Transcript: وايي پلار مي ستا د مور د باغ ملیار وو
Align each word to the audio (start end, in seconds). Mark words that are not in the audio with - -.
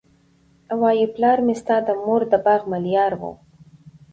وايي 0.81 1.05
پلار 1.15 1.37
مي 1.45 1.55
ستا 1.61 1.75
د 1.87 1.89
مور 2.03 2.21
د 2.31 2.33
باغ 2.45 2.61
ملیار 2.71 3.11
وو 3.19 3.31